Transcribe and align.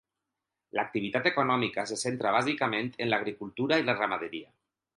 L'activitat 0.77 1.29
econòmica 1.31 1.85
se 1.91 1.97
centra 2.05 2.31
bàsicament 2.37 2.89
en 3.07 3.11
l'agricultura 3.13 3.79
i 3.83 3.87
la 3.91 3.97
ramaderia. 4.03 4.51